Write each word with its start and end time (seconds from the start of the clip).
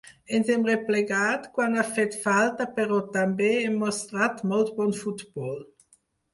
Ens 0.35 0.47
hem 0.51 0.63
replegat 0.69 1.45
quan 1.57 1.77
ha 1.81 1.83
fet 1.99 2.17
falta 2.23 2.67
però 2.79 2.99
també 3.19 3.53
hem 3.61 3.79
mostrat 3.87 4.45
molt 4.55 4.75
bon 4.83 4.99
futbol. 5.05 5.57